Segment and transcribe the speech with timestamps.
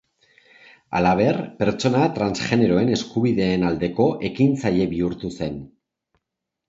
[0.99, 5.61] Halaber, pertsona transgeneroen eskubideen aldeko ekintzaile bihurtu zen.